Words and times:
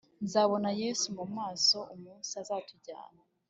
nzabona 0.25 0.69
yesu 0.81 1.07
mu 1.17 1.25
maso, 1.37 1.77
umuns’ 1.95 2.29
azatujyana 2.41 3.21